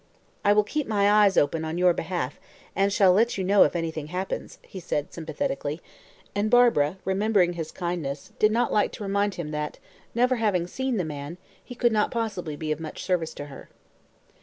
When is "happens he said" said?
4.07-5.13